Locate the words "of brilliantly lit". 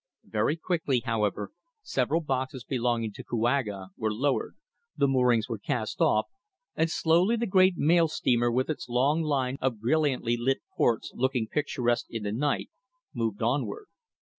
9.61-10.61